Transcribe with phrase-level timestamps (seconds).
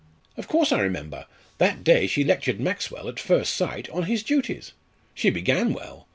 [0.35, 1.27] "Of course I remember!
[1.59, 4.71] That day she lectured Maxwell, at first sight, on his duties.
[5.13, 6.07] She began well.